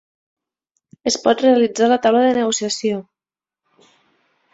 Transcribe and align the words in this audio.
Es 1.11 1.17
pot 1.25 1.43
realitzar 1.45 1.89
la 1.91 1.99
taula 2.05 2.23
de 2.29 2.31
negociació 2.39 3.03